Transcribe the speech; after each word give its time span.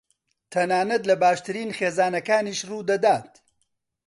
تەنانەت 0.51 1.03
لە 1.09 1.15
باشترین 1.23 1.69
خێزانەکانیش 1.77 2.59
ڕوودەدات. 2.69 3.31